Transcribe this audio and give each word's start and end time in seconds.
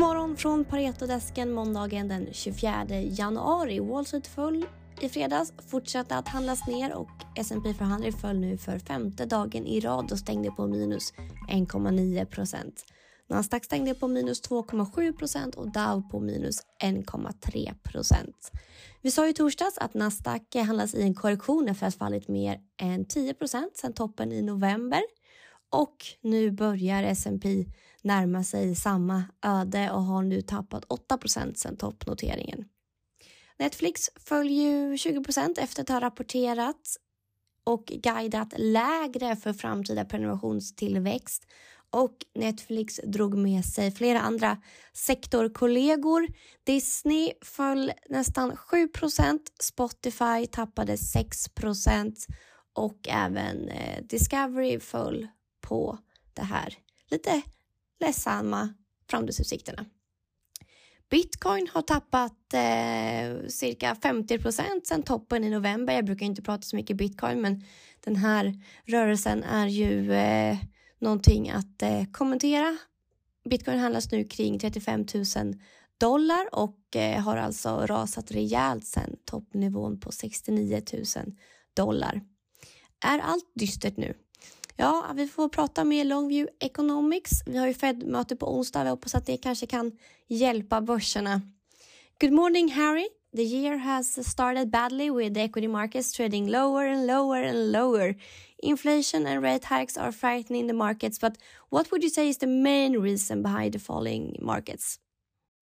God 0.00 0.08
morgon 0.08 0.36
från 0.36 0.64
Paretodesken 0.64 1.52
måndagen 1.52 2.08
den 2.08 2.28
24 2.32 2.86
januari. 3.00 3.80
Wall 3.80 4.06
Street 4.06 4.26
föll 4.26 4.66
i 5.00 5.08
fredags, 5.08 5.52
fortsatte 5.70 6.16
att 6.16 6.28
handlas 6.28 6.66
ner 6.66 6.94
och 6.94 7.08
S&P 7.36 7.74
500 7.74 8.12
föll 8.12 8.38
nu 8.38 8.58
för 8.58 8.78
femte 8.78 9.26
dagen 9.26 9.66
i 9.66 9.80
rad 9.80 10.12
och 10.12 10.18
stängde 10.18 10.50
på 10.50 10.66
minus 10.66 11.12
1,9 11.50 12.24
procent. 12.24 12.84
Nasdaq 13.28 13.64
stängde 13.64 13.94
på 13.94 14.08
minus 14.08 14.42
2,7 14.42 15.12
procent 15.12 15.54
och 15.54 15.72
Dow 15.72 16.10
på 16.10 16.20
minus 16.20 16.62
1,3 16.82 17.74
procent. 17.82 18.50
Vi 19.02 19.10
sa 19.10 19.28
i 19.28 19.32
torsdags 19.32 19.78
att 19.78 19.94
Nasdaq 19.94 20.54
handlas 20.54 20.94
i 20.94 21.02
en 21.02 21.14
korrektion 21.14 21.68
efter 21.68 21.86
att 21.86 21.94
ha 21.94 21.98
fallit 21.98 22.28
mer 22.28 22.60
än 22.82 23.04
10 23.04 23.34
procent 23.34 23.76
sedan 23.76 23.92
toppen 23.92 24.32
i 24.32 24.42
november. 24.42 25.00
Och 25.70 25.96
nu 26.20 26.50
börjar 26.50 27.02
S&P 27.02 27.64
närma 28.04 28.44
sig 28.44 28.74
samma 28.74 29.24
öde 29.42 29.90
och 29.90 30.02
har 30.02 30.22
nu 30.22 30.42
tappat 30.42 30.84
8% 30.84 31.76
toppnoteringen. 31.76 32.64
Netflix 33.58 34.10
följer 34.16 34.92
20% 34.92 35.54
efter 35.58 35.82
att 35.82 35.88
ha 35.88 36.00
rapporterat 36.00 36.96
och 37.64 37.84
guidat 37.86 38.54
lägre 38.56 39.36
för 39.36 39.52
framtida 39.52 40.04
prenumerationstillväxt 40.04 41.46
och 41.90 42.16
Netflix 42.34 43.00
drog 43.04 43.34
med 43.34 43.64
sig 43.64 43.90
flera 43.90 44.20
andra 44.20 44.62
sektorkollegor. 44.92 46.28
Disney 46.64 47.32
föll 47.42 47.92
nästan 48.08 48.52
7% 48.52 49.38
Spotify 49.60 50.46
tappade 50.52 50.96
6% 50.96 52.14
och 52.72 53.08
även 53.08 53.68
eh, 53.68 54.02
Discovery 54.02 54.80
föll 54.80 55.26
på 55.60 55.98
det 56.34 56.42
här 56.42 56.74
lite 57.10 57.42
ledsamma 58.00 58.74
framtidsutsikterna. 59.10 59.84
Bitcoin 61.10 61.68
har 61.72 61.82
tappat 61.82 62.54
eh, 62.54 63.48
cirka 63.48 63.94
50 64.02 64.38
procent 64.38 64.86
sedan 64.86 65.02
toppen 65.02 65.44
i 65.44 65.50
november. 65.50 65.94
Jag 65.94 66.04
brukar 66.04 66.26
inte 66.26 66.42
prata 66.42 66.62
så 66.62 66.76
mycket 66.76 66.96
bitcoin, 66.96 67.40
men 67.40 67.64
den 68.00 68.16
här 68.16 68.54
rörelsen 68.84 69.42
är 69.42 69.66
ju 69.66 70.12
eh, 70.12 70.58
någonting 70.98 71.50
att 71.50 71.82
eh, 71.82 72.04
kommentera. 72.12 72.78
Bitcoin 73.50 73.78
handlas 73.78 74.12
nu 74.12 74.24
kring 74.24 74.58
35 74.58 75.06
000 75.36 75.54
dollar 75.98 76.54
och 76.54 76.96
eh, 76.96 77.20
har 77.20 77.36
alltså 77.36 77.86
rasat 77.86 78.30
rejält 78.30 78.86
sedan 78.86 79.16
toppnivån 79.24 80.00
på 80.00 80.12
69 80.12 80.82
000 80.92 81.04
dollar. 81.74 82.20
Är 83.04 83.18
allt 83.18 83.52
dystert 83.54 83.96
nu? 83.96 84.14
Ja, 84.80 85.12
vi 85.14 85.26
får 85.26 85.48
prata 85.48 85.84
med 85.84 86.06
Longview 86.06 86.52
Economics. 86.60 87.30
Vi 87.46 87.58
har 87.58 87.66
ju 87.66 87.74
Fed-möte 87.74 88.36
på 88.36 88.56
onsdag. 88.56 88.84
Vi 88.84 88.90
hoppas 88.90 89.14
att 89.14 89.26
det 89.26 89.36
kanske 89.36 89.66
kan 89.66 89.92
hjälpa 90.28 90.80
börserna. 90.80 91.40
Good 92.20 92.32
morning, 92.32 92.72
Harry. 92.72 93.06
The 93.36 93.42
year 93.42 93.76
has 93.76 94.28
started 94.30 94.70
badly 94.70 95.10
with 95.10 95.34
the 95.34 95.40
equity 95.40 95.68
markets 95.68 96.12
trading 96.12 96.50
lower 96.50 96.86
and 96.86 97.06
lower 97.06 97.42
and 97.42 97.72
lower. 97.72 98.14
Inflation 98.62 99.26
and 99.26 99.44
rate 99.44 99.80
hikes 99.80 99.98
are 99.98 100.12
frightening 100.12 100.68
the 100.68 100.74
markets, 100.74 101.20
but 101.20 101.32
what 101.70 101.90
would 101.90 102.02
you 102.02 102.10
say 102.10 102.28
is 102.28 102.38
the 102.38 102.46
main 102.46 103.02
reason 103.02 103.42
behind 103.42 103.72
the 103.72 103.78
falling 103.78 104.36
markets? 104.42 104.98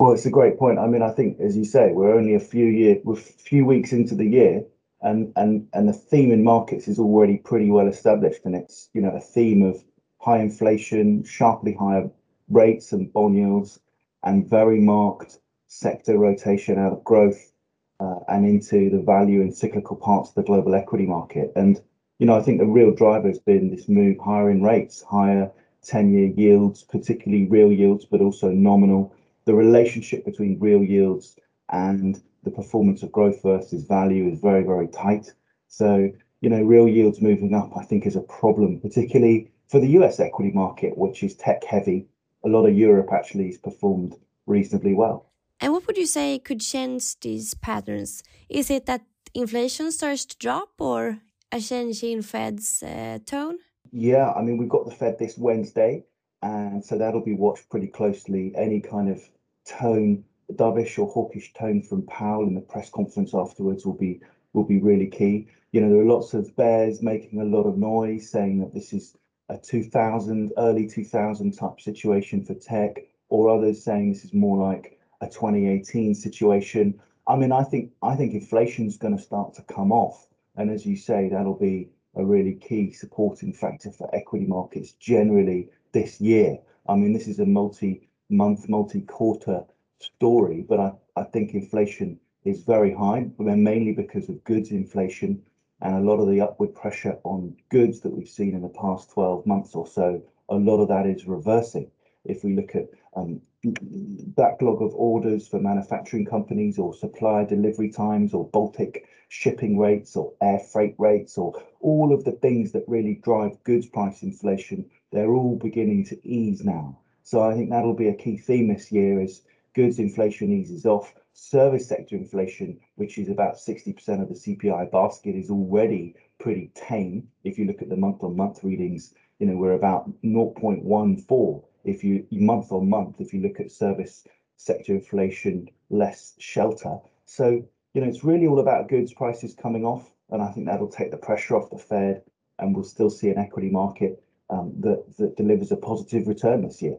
Well, 0.00 0.14
it's 0.14 0.26
a 0.26 0.30
great 0.30 0.58
point. 0.58 0.78
I 0.78 0.86
mean, 0.86 1.02
I 1.02 1.14
think, 1.14 1.40
as 1.40 1.56
you 1.56 1.64
say, 1.64 1.92
we're 1.92 2.18
only 2.18 2.34
a 2.34 2.40
few 2.40 2.66
year, 2.66 2.96
we're 3.04 3.20
few 3.50 3.66
weeks 3.66 3.92
into 3.92 4.14
the 4.14 4.26
year, 4.26 4.64
and 5.02 5.32
and 5.36 5.68
and 5.72 5.88
the 5.88 5.92
theme 5.92 6.32
in 6.32 6.44
markets 6.44 6.88
is 6.88 6.98
already 6.98 7.36
pretty 7.38 7.70
well 7.70 7.86
established, 7.86 8.44
and 8.44 8.54
it's 8.54 8.88
you 8.94 9.00
know 9.00 9.10
a 9.10 9.20
theme 9.20 9.62
of 9.62 9.82
high 10.18 10.38
inflation, 10.38 11.24
sharply 11.24 11.74
higher 11.74 12.08
rates 12.48 12.92
and 12.92 13.12
bond 13.12 13.36
yields, 13.36 13.80
and 14.22 14.48
very 14.48 14.80
marked 14.80 15.38
sector 15.66 16.18
rotation 16.18 16.78
out 16.78 16.92
of 16.92 17.04
growth 17.04 17.52
uh, 17.98 18.20
and 18.28 18.44
into 18.44 18.90
the 18.90 19.02
value 19.02 19.40
and 19.40 19.54
cyclical 19.54 19.96
parts 19.96 20.30
of 20.30 20.34
the 20.36 20.42
global 20.42 20.74
equity 20.74 21.06
market. 21.06 21.52
And 21.56 21.80
you 22.18 22.26
know, 22.26 22.36
I 22.36 22.42
think 22.42 22.58
the 22.58 22.66
real 22.66 22.94
driver 22.94 23.28
has 23.28 23.38
been 23.38 23.70
this 23.70 23.88
move 23.88 24.18
higher 24.18 24.50
in 24.50 24.62
rates, 24.62 25.02
higher 25.02 25.50
10-year 25.84 26.28
yields, 26.36 26.84
particularly 26.84 27.46
real 27.46 27.72
yields, 27.72 28.04
but 28.04 28.20
also 28.20 28.50
nominal. 28.50 29.12
The 29.44 29.54
relationship 29.54 30.24
between 30.24 30.60
real 30.60 30.84
yields 30.84 31.36
and 31.70 32.22
the 32.42 32.50
performance 32.50 33.02
of 33.02 33.12
growth 33.12 33.42
versus 33.42 33.84
value 33.84 34.28
is 34.28 34.40
very, 34.40 34.64
very 34.64 34.88
tight. 34.88 35.32
So, 35.68 36.10
you 36.40 36.50
know, 36.50 36.62
real 36.62 36.88
yields 36.88 37.20
moving 37.20 37.54
up, 37.54 37.76
I 37.76 37.84
think, 37.84 38.06
is 38.06 38.16
a 38.16 38.20
problem, 38.20 38.80
particularly 38.80 39.50
for 39.68 39.80
the 39.80 39.88
US 39.98 40.20
equity 40.20 40.50
market, 40.52 40.98
which 40.98 41.22
is 41.22 41.34
tech 41.34 41.64
heavy. 41.64 42.06
A 42.44 42.48
lot 42.48 42.66
of 42.66 42.76
Europe 42.76 43.10
actually 43.12 43.46
has 43.46 43.58
performed 43.58 44.16
reasonably 44.46 44.94
well. 44.94 45.30
And 45.60 45.72
what 45.72 45.86
would 45.86 45.96
you 45.96 46.06
say 46.06 46.38
could 46.38 46.60
change 46.60 47.20
these 47.20 47.54
patterns? 47.54 48.22
Is 48.48 48.70
it 48.70 48.86
that 48.86 49.02
inflation 49.32 49.92
starts 49.92 50.24
to 50.26 50.36
drop 50.38 50.70
or 50.78 51.18
a 51.52 51.60
change 51.60 52.02
in 52.02 52.22
Fed's 52.22 52.82
uh, 52.82 53.18
tone? 53.24 53.58
Yeah, 53.92 54.32
I 54.32 54.42
mean, 54.42 54.56
we've 54.56 54.68
got 54.68 54.86
the 54.86 54.94
Fed 54.94 55.18
this 55.18 55.38
Wednesday, 55.38 56.04
and 56.42 56.84
so 56.84 56.98
that'll 56.98 57.24
be 57.24 57.34
watched 57.34 57.68
pretty 57.70 57.86
closely. 57.86 58.52
Any 58.56 58.80
kind 58.80 59.08
of 59.08 59.20
tone 59.64 60.24
dovish 60.52 60.98
or 60.98 61.08
hawkish 61.08 61.52
tone 61.54 61.82
from 61.82 62.02
Powell 62.02 62.46
in 62.46 62.54
the 62.54 62.60
press 62.60 62.90
conference 62.90 63.34
afterwards 63.34 63.86
will 63.86 63.94
be 63.94 64.20
will 64.52 64.64
be 64.64 64.80
really 64.80 65.06
key. 65.06 65.48
You 65.72 65.80
know, 65.80 65.90
there 65.90 66.02
are 66.02 66.04
lots 66.04 66.34
of 66.34 66.54
bears 66.56 67.02
making 67.02 67.40
a 67.40 67.44
lot 67.44 67.64
of 67.64 67.78
noise, 67.78 68.28
saying 68.28 68.58
that 68.60 68.74
this 68.74 68.92
is 68.92 69.16
a 69.48 69.56
2000, 69.56 70.52
early 70.58 70.86
2000 70.86 71.52
type 71.52 71.80
situation 71.80 72.44
for 72.44 72.54
tech, 72.54 73.00
or 73.28 73.48
others 73.48 73.82
saying 73.82 74.12
this 74.12 74.24
is 74.24 74.34
more 74.34 74.58
like 74.58 74.98
a 75.20 75.26
2018 75.26 76.14
situation. 76.14 77.00
I 77.26 77.36
mean, 77.36 77.52
I 77.52 77.62
think 77.62 77.92
I 78.02 78.16
think 78.16 78.34
inflation's 78.34 78.98
going 78.98 79.16
to 79.16 79.22
start 79.22 79.54
to 79.54 79.62
come 79.62 79.92
off, 79.92 80.26
and 80.56 80.70
as 80.70 80.84
you 80.84 80.96
say, 80.96 81.28
that'll 81.28 81.58
be 81.58 81.90
a 82.14 82.24
really 82.24 82.54
key 82.54 82.92
supporting 82.92 83.52
factor 83.52 83.90
for 83.90 84.14
equity 84.14 84.44
markets 84.44 84.92
generally 84.92 85.70
this 85.92 86.20
year. 86.20 86.58
I 86.86 86.94
mean, 86.96 87.12
this 87.12 87.28
is 87.28 87.38
a 87.38 87.46
multi-month, 87.46 88.68
multi-quarter 88.68 89.64
story, 90.02 90.64
but 90.68 90.80
I, 90.80 90.92
I 91.16 91.24
think 91.24 91.54
inflation 91.54 92.18
is 92.44 92.62
very 92.62 92.92
high, 92.92 93.30
mainly 93.38 93.92
because 93.92 94.28
of 94.28 94.42
goods 94.44 94.70
inflation 94.70 95.42
and 95.80 95.96
a 95.96 96.00
lot 96.00 96.20
of 96.20 96.28
the 96.28 96.40
upward 96.40 96.74
pressure 96.74 97.18
on 97.24 97.56
goods 97.68 98.00
that 98.00 98.12
we've 98.12 98.28
seen 98.28 98.54
in 98.54 98.62
the 98.62 98.68
past 98.68 99.10
12 99.10 99.46
months 99.46 99.74
or 99.74 99.86
so, 99.86 100.22
a 100.48 100.54
lot 100.54 100.80
of 100.80 100.88
that 100.88 101.06
is 101.06 101.26
reversing. 101.26 101.90
If 102.24 102.44
we 102.44 102.54
look 102.54 102.76
at 102.76 102.88
um, 103.16 103.40
backlog 103.64 104.80
of 104.80 104.94
orders 104.94 105.48
for 105.48 105.60
manufacturing 105.60 106.24
companies 106.24 106.78
or 106.78 106.94
supplier 106.94 107.46
delivery 107.46 107.90
times 107.90 108.32
or 108.32 108.48
Baltic 108.48 109.08
shipping 109.28 109.78
rates 109.78 110.14
or 110.14 110.32
air 110.40 110.60
freight 110.60 110.94
rates 110.98 111.36
or 111.36 111.60
all 111.80 112.12
of 112.12 112.24
the 112.24 112.32
things 112.32 112.72
that 112.72 112.84
really 112.86 113.20
drive 113.24 113.62
goods 113.64 113.86
price 113.86 114.22
inflation, 114.22 114.88
they're 115.10 115.34
all 115.34 115.56
beginning 115.56 116.04
to 116.06 116.28
ease 116.28 116.64
now. 116.64 116.98
So 117.22 117.42
I 117.42 117.54
think 117.54 117.70
that'll 117.70 117.94
be 117.94 118.08
a 118.08 118.14
key 118.14 118.36
theme 118.36 118.68
this 118.68 118.92
year 118.92 119.20
is 119.20 119.42
goods 119.74 119.98
inflation 119.98 120.52
eases 120.52 120.86
off. 120.86 121.14
Service 121.34 121.88
sector 121.88 122.16
inflation, 122.16 122.78
which 122.96 123.16
is 123.18 123.28
about 123.28 123.54
60% 123.54 124.22
of 124.22 124.28
the 124.28 124.34
CPI 124.34 124.90
basket, 124.90 125.34
is 125.34 125.50
already 125.50 126.14
pretty 126.38 126.70
tame. 126.74 127.28
If 127.44 127.58
you 127.58 127.66
look 127.66 127.82
at 127.82 127.88
the 127.88 127.96
month-on-month 127.96 128.62
readings, 128.62 129.14
you 129.38 129.46
know, 129.46 129.56
we're 129.56 129.72
about 129.72 130.10
0.14 130.22 131.62
if 131.84 132.04
you 132.04 132.26
month 132.30 132.70
on 132.70 132.88
month, 132.88 133.20
if 133.20 133.32
you 133.32 133.40
look 133.40 133.60
at 133.60 133.70
service 133.70 134.26
sector 134.56 134.94
inflation, 134.94 135.68
less 135.90 136.34
shelter. 136.38 136.98
So, 137.24 137.64
you 137.94 138.00
know, 138.00 138.06
it's 138.06 138.24
really 138.24 138.46
all 138.46 138.60
about 138.60 138.88
goods 138.88 139.12
prices 139.12 139.54
coming 139.54 139.84
off, 139.84 140.10
and 140.30 140.40
I 140.40 140.50
think 140.52 140.66
that'll 140.66 140.88
take 140.88 141.10
the 141.10 141.16
pressure 141.16 141.56
off 141.56 141.70
the 141.70 141.78
Fed, 141.78 142.22
and 142.58 142.74
we'll 142.74 142.84
still 142.84 143.10
see 143.10 143.30
an 143.30 143.38
equity 143.38 143.70
market 143.70 144.22
um, 144.50 144.74
that 144.80 145.04
that 145.18 145.36
delivers 145.36 145.72
a 145.72 145.76
positive 145.76 146.28
return 146.28 146.62
this 146.62 146.80
year. 146.82 146.98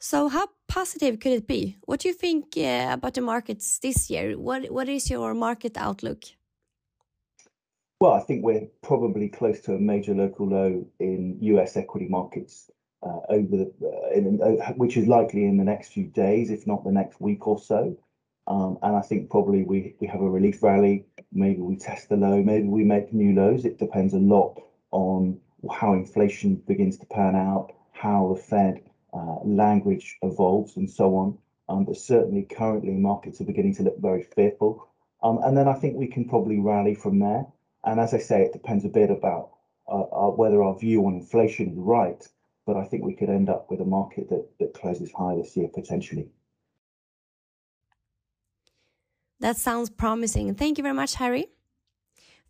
So, 0.00 0.28
how 0.28 0.46
positive 0.68 1.18
could 1.18 1.32
it 1.32 1.48
be? 1.48 1.76
What 1.86 2.00
do 2.00 2.08
you 2.08 2.14
think 2.14 2.56
uh, 2.56 2.90
about 2.92 3.14
the 3.14 3.20
markets 3.20 3.80
this 3.80 4.08
year? 4.10 4.38
What 4.38 4.70
What 4.70 4.88
is 4.88 5.10
your 5.10 5.34
market 5.34 5.76
outlook? 5.76 6.22
Well, 8.00 8.12
I 8.12 8.20
think 8.20 8.44
we're 8.44 8.68
probably 8.80 9.28
close 9.28 9.60
to 9.62 9.74
a 9.74 9.78
major 9.78 10.14
local 10.14 10.46
low 10.46 10.86
in 11.00 11.36
US 11.40 11.76
equity 11.76 12.06
markets 12.08 12.70
uh, 13.02 13.20
over 13.28 13.56
the, 13.56 13.72
uh, 13.82 14.10
in, 14.14 14.40
uh, 14.40 14.72
which 14.74 14.96
is 14.96 15.08
likely 15.08 15.44
in 15.46 15.56
the 15.56 15.64
next 15.64 15.88
few 15.88 16.04
days, 16.04 16.50
if 16.50 16.64
not 16.64 16.84
the 16.84 16.92
next 16.92 17.20
week 17.20 17.48
or 17.48 17.58
so. 17.58 17.96
Um, 18.46 18.78
and 18.82 18.96
I 18.96 19.00
think 19.00 19.30
probably 19.30 19.64
we, 19.64 19.96
we 20.00 20.06
have 20.06 20.20
a 20.20 20.30
relief 20.30 20.62
rally. 20.62 21.06
Maybe 21.32 21.60
we 21.60 21.76
test 21.76 22.08
the 22.08 22.16
low, 22.16 22.40
maybe 22.40 22.68
we 22.68 22.84
make 22.84 23.12
new 23.12 23.34
lows. 23.34 23.64
It 23.64 23.78
depends 23.78 24.14
a 24.14 24.18
lot 24.18 24.62
on 24.92 25.40
how 25.70 25.92
inflation 25.92 26.54
begins 26.68 26.98
to 26.98 27.06
pan 27.06 27.34
out, 27.34 27.72
how 27.92 28.32
the 28.32 28.40
Fed 28.40 28.87
uh, 29.12 29.38
language 29.44 30.18
evolves 30.22 30.76
and 30.76 30.90
so 30.90 31.16
on. 31.16 31.38
Um, 31.68 31.84
but 31.84 31.96
certainly 31.96 32.42
currently 32.42 32.92
markets 32.92 33.40
are 33.40 33.44
beginning 33.44 33.74
to 33.76 33.82
look 33.82 33.98
very 34.00 34.22
fearful. 34.22 34.88
Um, 35.22 35.38
and 35.42 35.56
then 35.56 35.68
I 35.68 35.74
think 35.74 35.96
we 35.96 36.06
can 36.06 36.28
probably 36.28 36.58
rally 36.58 36.94
from 36.94 37.18
there. 37.18 37.46
And 37.84 38.00
as 38.00 38.14
I 38.14 38.18
say, 38.18 38.42
it 38.42 38.52
depends 38.52 38.84
a 38.84 38.88
bit 38.88 39.10
about 39.10 39.50
uh, 39.86 40.00
uh, 40.00 40.30
whether 40.30 40.62
our 40.62 40.78
view 40.78 41.06
on 41.06 41.14
inflation 41.14 41.70
is 41.70 41.76
right. 41.76 42.26
but 42.68 42.76
I 42.76 42.84
think 42.84 43.02
we 43.02 43.14
could 43.14 43.30
end 43.30 43.48
up 43.48 43.70
with 43.70 43.80
a 43.80 43.84
market 43.84 44.28
that, 44.28 44.44
that 44.58 44.74
closes 44.74 45.10
higher 45.12 45.36
this 45.36 45.56
year 45.56 45.68
potentially. 45.68 46.28
That 49.40 49.56
sounds 49.56 49.90
promising. 49.90 50.54
Thank 50.54 50.78
you 50.78 50.82
very 50.82 50.94
much 50.94 51.14
Harry. 51.14 51.46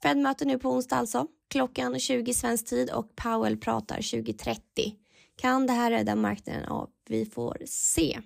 Fed 0.03 0.19
möter 0.19 0.47
nu 0.47 0.59
på 0.59 0.71
onsdag 0.71 0.97
alltså. 0.97 1.27
Klockan 1.49 1.99
20 1.99 2.35
svensk 2.35 2.67
tid 2.67 2.91
och 2.91 3.17
Powell 3.17 3.57
pratar 3.57 3.97
2030. 3.97 4.61
Kan 5.39 5.67
det 5.67 5.73
här 5.73 5.91
rädda 5.91 6.15
marknaden? 6.15 6.65
Ja, 6.67 6.89
vi 7.09 7.27
får 7.27 7.63
se. 7.67 8.21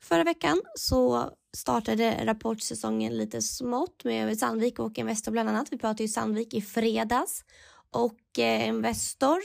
Förra 0.00 0.24
veckan 0.24 0.62
så 0.74 1.30
startade 1.56 2.26
rapportsäsongen 2.26 3.16
lite 3.16 3.42
smått 3.42 4.04
med 4.04 4.38
Sandvik 4.38 4.78
och 4.78 4.98
Investor 4.98 5.32
bland 5.32 5.48
annat. 5.48 5.72
Vi 5.72 5.78
pratade 5.78 6.02
ju 6.02 6.08
Sandvik 6.08 6.54
i 6.54 6.60
fredags 6.60 7.44
och 7.90 8.38
eh, 8.38 8.68
Investor 8.68 9.38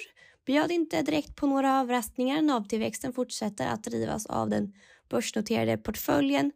bjöd 0.46 0.72
inte 0.72 1.02
direkt 1.02 1.36
på 1.36 1.48
några 1.48 1.80
överraskningar. 1.80 2.42
NAV-tillväxten 2.42 3.14
fortsätter 3.14 3.68
att 3.68 3.84
drivas 3.84 4.26
av 4.26 4.50
den 4.50 4.74
börsnoterade 5.10 5.78
portföljen. 5.78 6.52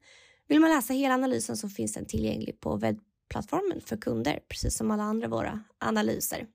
Vill 0.48 0.60
man 0.60 0.70
läsa 0.70 0.94
hela 0.94 1.14
analysen 1.14 1.58
så 1.58 1.70
finns 1.70 1.94
den 1.94 2.06
tillgänglig 2.06 2.60
på 2.60 2.76
webbplattformen 2.76 3.82
för 3.82 3.98
kunder, 3.98 4.40
precis 4.48 4.78
som 4.78 4.92
alla 4.92 5.04
andra 5.04 5.28
våra 5.28 5.64
analyser. 5.78 6.48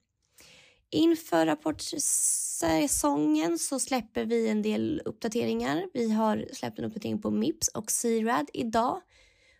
Inför 0.91 1.45
rapportsäsongen 1.45 3.59
så 3.59 3.79
släpper 3.79 4.25
vi 4.25 4.47
en 4.47 4.61
del 4.61 5.01
uppdateringar. 5.05 5.85
Vi 5.93 6.11
har 6.11 6.47
släppt 6.53 6.79
en 6.79 6.85
uppdatering 6.85 7.21
på 7.21 7.31
Mips 7.31 7.67
och 7.67 7.91
C-RAD 7.91 8.49
idag. 8.53 9.01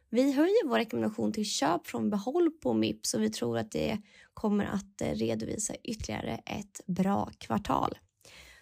Vi 0.10 0.32
höjer 0.32 0.68
vår 0.68 0.78
rekommendation 0.78 1.34
till 1.34 1.46
köp 1.46 1.88
från 1.88 2.10
behåll 2.10 2.52
på 2.52 2.74
Mips 2.74 3.14
och 3.14 3.22
vi 3.22 3.30
tror 3.30 3.58
att 3.58 3.72
det 3.72 3.98
kommer 4.34 4.66
att 4.66 5.02
eh, 5.02 5.14
redovisa 5.14 5.76
ytterligare 5.84 6.42
ett 6.46 6.82
bra 6.86 7.32
kvartal. 7.38 7.98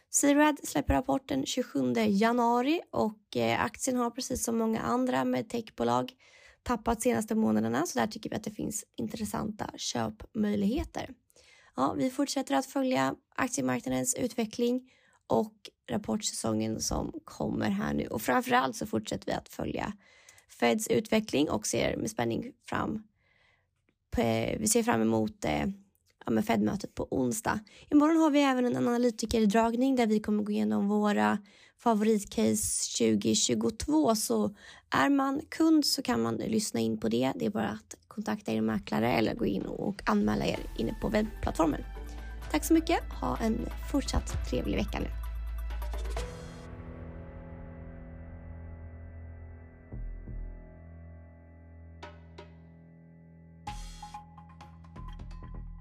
C-RAD 0.10 0.60
släpper 0.64 0.94
rapporten 0.94 1.46
27 1.46 1.94
januari 2.08 2.82
och 2.92 3.38
eh, 3.38 3.64
aktien 3.64 3.98
har 3.98 4.12
precis 4.12 4.44
som 4.44 4.58
många 4.58 4.82
andra 4.82 5.26
med 5.26 5.50
techbolag 5.50 6.12
tappat 6.64 7.02
senaste 7.02 7.36
månaderna 7.36 7.86
så 7.86 8.00
där 8.00 8.08
tycker 8.08 8.30
vi 8.30 8.36
att 8.36 8.44
det 8.44 8.52
finns 8.52 8.86
intressanta 8.96 9.70
köpmöjligheter. 9.78 11.10
Ja, 11.78 11.94
vi 11.98 12.10
fortsätter 12.10 12.56
att 12.56 12.66
följa 12.66 13.16
aktiemarknadens 13.36 14.16
utveckling 14.16 14.92
och 15.28 15.54
rapportsäsongen 15.90 16.82
som 16.82 17.14
kommer 17.24 17.70
här 17.70 17.94
nu 17.94 18.08
och 18.08 18.22
framförallt 18.22 18.76
så 18.76 18.86
fortsätter 18.86 19.26
vi 19.26 19.32
att 19.32 19.50
följa 19.50 19.94
Feds 20.60 20.88
utveckling 20.88 21.50
och 21.50 21.68
ser 21.68 21.98
med 21.98 22.10
spänning 22.10 22.52
fram 22.70 23.04
eh, 24.18 24.60
vi 24.60 24.68
ser 24.68 24.84
fram 24.84 25.02
emot 25.02 25.46
eh, 25.46 25.66
ja, 26.26 26.42
Fed-mötet 26.42 26.96
på 26.96 27.08
onsdag. 27.12 27.60
Imorgon 27.90 28.18
har 28.18 28.32
vi 28.32 28.42
även 28.42 28.66
en 28.66 28.78
analytikerdragning 28.78 29.96
där 29.96 30.08
vi 30.08 30.20
kommer 30.20 30.44
gå 30.44 30.52
igenom 30.52 30.88
våra 30.88 31.38
favoritcase 31.80 32.98
2022 32.98 34.16
så 34.16 34.56
är 34.90 35.10
man 35.10 35.42
kund 35.50 35.86
så 35.86 36.02
kan 36.02 36.22
man 36.22 36.36
lyssna 36.36 36.80
in 36.80 37.00
på 37.00 37.10
det. 37.10 37.34
Det 37.36 37.46
är 37.46 37.50
bara 37.50 37.70
att 37.70 37.96
kontakta 38.18 38.52
er 38.52 38.62
mäklare 38.62 39.12
eller 39.12 39.36
gå 39.36 39.46
in 39.46 39.66
och 39.66 40.02
anmäla 40.06 40.46
er 40.46 40.60
inne 40.78 40.94
på 41.02 41.10
webbplattformen. 41.10 41.84
Tack 42.52 42.64
så 42.64 42.74
mycket. 42.74 43.00
Ha 43.22 43.38
en 43.38 43.70
fortsatt 43.92 44.50
trevlig 44.50 44.78
vecka 44.78 45.00
nu. 45.00 45.17